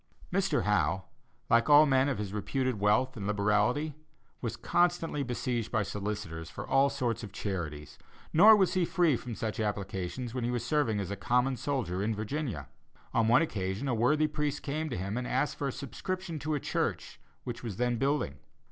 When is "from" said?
9.15-9.35